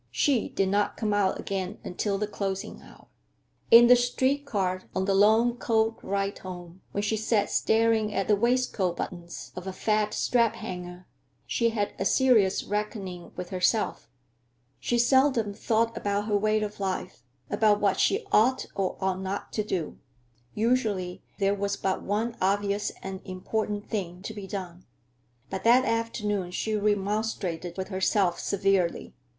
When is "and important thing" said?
23.03-24.23